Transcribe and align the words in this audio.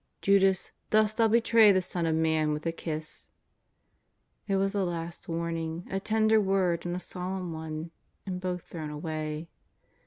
Judas, 0.23 0.71
dost 0.89 1.17
thou 1.17 1.27
betray 1.27 1.71
the 1.71 1.79
Son 1.83 2.07
of 2.07 2.15
Man 2.15 2.53
with 2.53 2.65
a 2.65 2.71
kiss?" 2.71 3.29
It 4.47 4.55
was 4.55 4.73
the 4.73 4.83
last 4.83 5.29
warning— 5.29 5.85
a 5.91 5.99
tender 5.99 6.41
word, 6.41 6.87
and 6.87 6.95
a 6.95 6.99
sol 6.99 7.39
emn 7.39 7.51
one— 7.51 7.91
and 8.25 8.41
both 8.41 8.63
thrown 8.63 8.89
away. 8.89 9.47